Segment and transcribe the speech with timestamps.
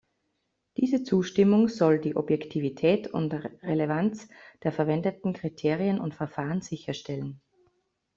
[0.77, 4.29] Diese Zustimmung soll die Objektivität und Relevanz
[4.63, 7.39] der verwendeten Kriterien und Verfahren sicherstellen.